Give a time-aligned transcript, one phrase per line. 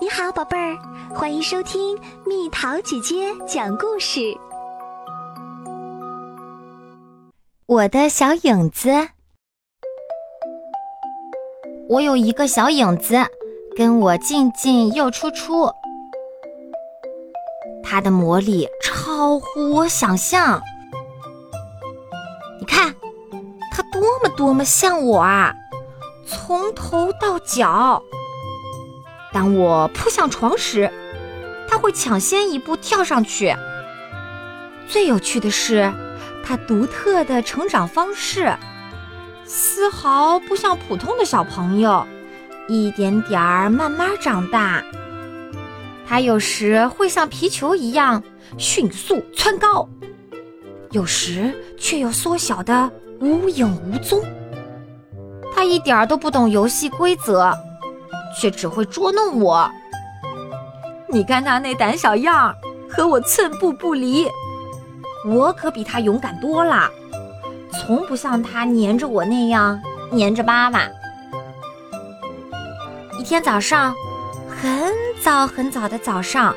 [0.00, 0.78] 你好，宝贝儿，
[1.12, 4.20] 欢迎收听蜜桃姐姐讲故事。
[7.66, 8.90] 我的小影子，
[11.88, 13.16] 我有一个小影子，
[13.76, 15.68] 跟我进进又出出，
[17.82, 20.62] 它的魔力超乎我想象。
[22.60, 22.94] 你看，
[23.72, 25.52] 它多么多么像我啊！
[26.24, 28.00] 从头到脚。
[29.32, 30.90] 当我扑向床时，
[31.68, 33.54] 他会抢先一步跳上去。
[34.88, 35.92] 最有趣的是，
[36.44, 38.56] 他独特的成长方式，
[39.44, 42.06] 丝毫不像普通的小朋友，
[42.68, 44.82] 一点点儿慢慢长大。
[46.06, 48.22] 他有时会像皮球一样
[48.56, 49.86] 迅速蹿高，
[50.90, 54.22] 有时却又缩小的无影无踪。
[55.54, 57.52] 他一点儿都不懂游戏规则。
[58.38, 59.68] 却只会捉弄我。
[61.08, 62.54] 你看他那胆小样儿，
[62.88, 64.28] 和我寸步不离。
[65.26, 66.88] 我可比他勇敢多了，
[67.72, 69.80] 从不像他黏着我那样
[70.10, 70.82] 黏着妈妈。
[73.18, 73.94] 一天早上，
[74.48, 76.54] 很早很早的早上，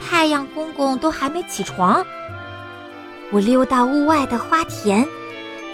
[0.00, 2.04] 太阳公公都还没起床，
[3.32, 5.06] 我溜到屋外的花田，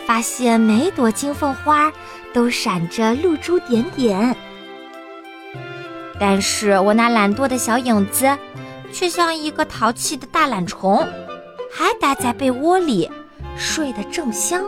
[0.06, 1.92] 发现每朵金凤花
[2.32, 4.34] 都闪着露珠点点。
[6.20, 8.36] 但是我那懒惰的小影子，
[8.92, 10.98] 却像一个淘气的大懒虫，
[11.72, 13.10] 还待在被窝里，
[13.56, 14.62] 睡得正香。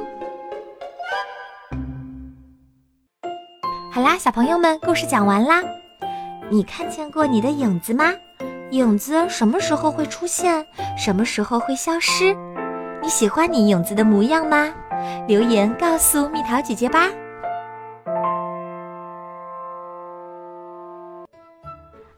[3.93, 5.63] 好啦，小朋友们，故事讲完啦。
[6.51, 8.15] 你看见过你的影子吗？
[8.71, 10.67] 影子什么时候会出现？
[10.97, 12.35] 什么时候会消失？
[13.03, 14.73] 你喜欢你影子的模样吗？
[15.29, 17.11] 留言告诉蜜桃姐姐吧。